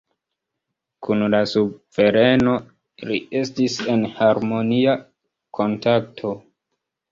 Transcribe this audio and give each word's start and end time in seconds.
Kun 1.07 1.19
la 1.33 1.41
suvereno 1.51 2.55
li 3.11 3.21
estis 3.43 3.77
en 3.95 4.09
harmonia 4.17 4.99
kontakto. 5.61 6.37